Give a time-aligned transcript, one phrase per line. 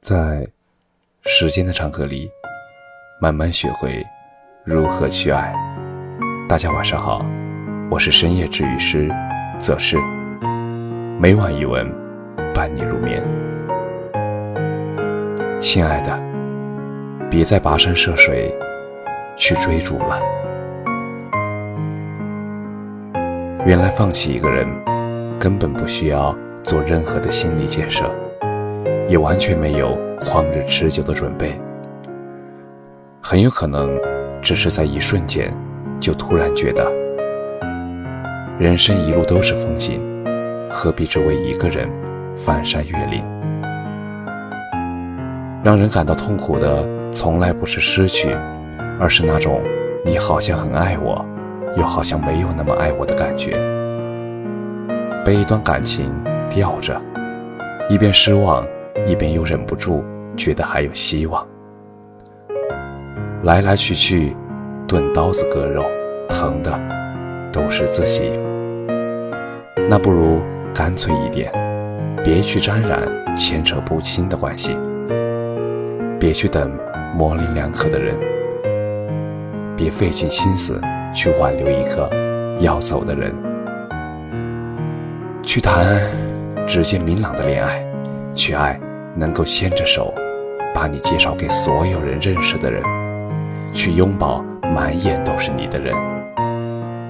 [0.00, 0.48] 在
[1.24, 2.30] 时间的长河里，
[3.20, 4.02] 慢慢学会
[4.64, 5.54] 如何去爱。
[6.48, 7.22] 大家晚上好，
[7.90, 9.10] 我是深夜治愈师
[9.58, 9.98] 则是，
[11.20, 11.86] 每晚一文
[12.54, 13.22] 伴你入眠。
[15.60, 16.18] 亲爱的，
[17.28, 18.56] 别再跋山涉水
[19.36, 20.18] 去追逐了。
[23.66, 24.66] 原来放弃一个人，
[25.38, 28.10] 根本不需要做任何的心理建设。
[29.10, 31.60] 也完全没有旷日持久的准备，
[33.20, 33.90] 很有可能
[34.40, 35.52] 只是在一瞬间，
[35.98, 36.88] 就突然觉得，
[38.56, 40.00] 人生一路都是风景，
[40.70, 41.90] 何必只为一个人
[42.36, 43.24] 翻山越岭？
[45.64, 48.32] 让人感到痛苦的，从来不是失去，
[49.00, 49.60] 而是那种
[50.04, 51.26] 你好像很爱我，
[51.76, 53.58] 又好像没有那么爱我的感觉，
[55.24, 56.12] 被一段感情
[56.48, 57.02] 吊着，
[57.88, 58.64] 一边失望。
[59.06, 60.04] 一边又忍不住
[60.36, 61.46] 觉得还有希望，
[63.42, 64.36] 来来去去，
[64.86, 65.84] 钝刀子割肉，
[66.28, 66.78] 疼的
[67.52, 68.32] 都是自己。
[69.88, 70.40] 那不如
[70.74, 71.50] 干脆一点，
[72.24, 73.00] 别去沾染
[73.34, 74.78] 牵扯不清的关系，
[76.18, 76.70] 别去等
[77.16, 78.16] 模棱两可的人，
[79.76, 80.80] 别费尽心思
[81.12, 82.08] 去挽留一个
[82.60, 83.34] 要走的人，
[85.42, 86.00] 去谈
[86.66, 87.84] 直接明朗的恋爱，
[88.32, 88.80] 去爱。
[89.14, 90.14] 能够牵着手，
[90.74, 92.82] 把你介绍给所有人认识的人，
[93.72, 94.44] 去拥抱
[94.74, 95.94] 满眼都是你的人。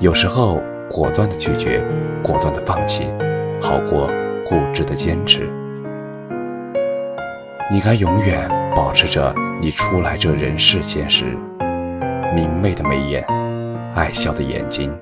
[0.00, 1.82] 有时候，果断的拒绝，
[2.22, 3.06] 果断的放弃，
[3.60, 4.08] 好过
[4.44, 5.48] 固执的坚持。
[7.70, 11.24] 你该永远保持着你出来这人世间时
[12.34, 13.24] 明媚的眉眼、
[13.94, 14.96] 爱笑的眼睛、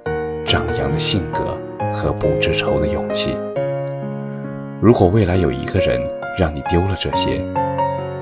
[0.46, 1.58] 张扬的性格
[1.92, 3.36] 和不知愁的勇气。
[4.80, 6.00] 如果未来有一个人，
[6.36, 7.44] 让你丢了这些，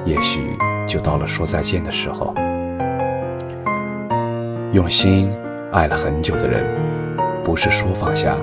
[0.04, 2.34] 也许就到了说再见的时候。
[4.72, 5.30] 用心
[5.72, 6.64] 爱了很久的人，
[7.42, 8.34] 不是说放下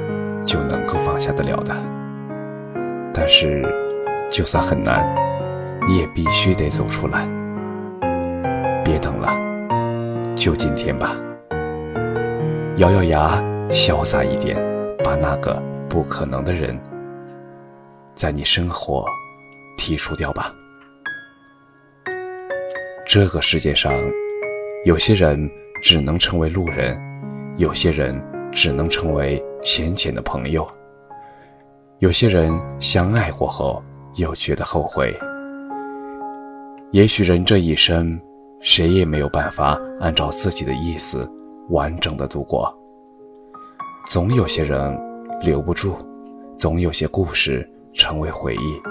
[0.46, 1.76] 就能够放下得了的。
[3.14, 3.64] 但是，
[4.30, 5.06] 就算很难，
[5.88, 7.28] 你也必须得走出来。
[8.84, 9.30] 别等了，
[10.36, 11.16] 就今天吧。
[12.78, 14.58] 咬咬牙，潇洒一点，
[15.04, 16.80] 把那个不可能的人，
[18.16, 19.06] 在你生活。
[19.80, 20.54] 剔除掉吧。
[23.08, 23.94] 这个世界上，
[24.84, 25.50] 有些人
[25.82, 27.00] 只能成为路人，
[27.58, 30.70] 有些人只能成为浅浅的朋友，
[32.00, 33.82] 有些人相爱过后
[34.16, 35.18] 又觉得后悔。
[36.92, 38.20] 也许人这一生，
[38.60, 41.28] 谁也没有办法按照自己的意思
[41.70, 42.72] 完整的度过。
[44.08, 45.00] 总有些人
[45.42, 45.96] 留不住，
[46.56, 48.89] 总有些故事成为回忆。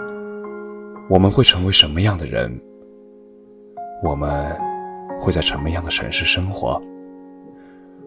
[1.10, 2.60] 我们会成为什么样的人？
[4.02, 4.54] 我们
[5.18, 6.80] 会在什么样的城市生活？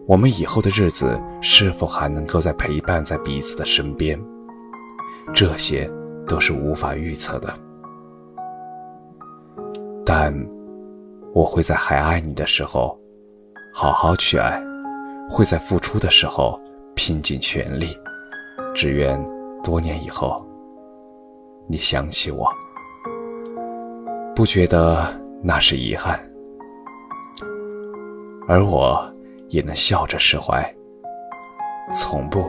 [0.06, 4.16] 我们以后的日子是否还能够在陪伴在彼此的身边？
[5.34, 5.90] 这些
[6.28, 7.52] 都是无法预测的。
[10.06, 10.32] 但
[11.34, 12.96] 我会在还爱你的时候
[13.74, 14.62] 好好去爱，
[15.28, 16.60] 会在付出的时候
[16.94, 17.96] 拼尽全力。
[18.72, 19.20] 只愿
[19.62, 20.46] 多年以后，
[21.68, 22.48] 你想起我。
[24.34, 25.06] 不觉得
[25.42, 26.18] 那是遗憾，
[28.48, 28.98] 而我
[29.48, 30.74] 也能笑着释怀，
[31.94, 32.46] 从不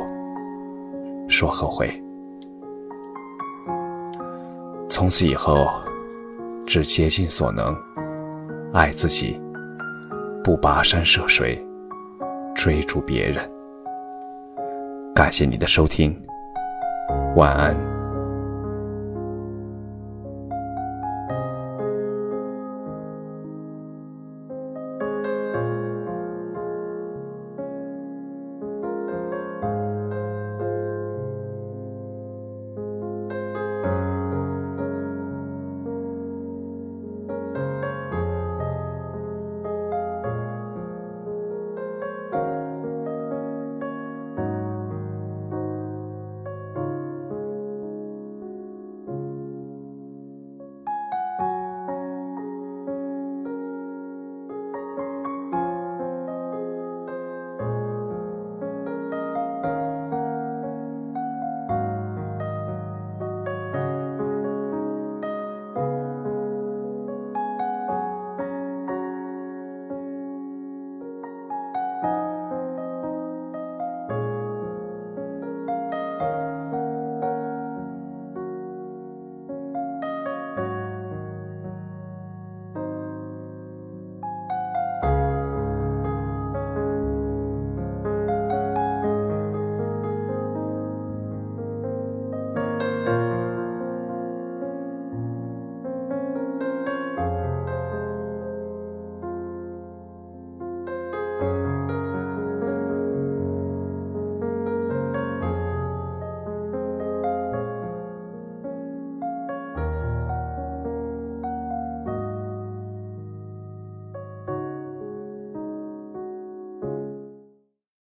[1.28, 1.92] 说后悔。
[4.88, 5.68] 从此以后，
[6.66, 7.76] 只竭尽所能
[8.72, 9.40] 爱自己，
[10.42, 11.62] 不跋山涉水
[12.56, 13.38] 追逐别人。
[15.14, 16.18] 感谢你的收听，
[17.36, 17.93] 晚安。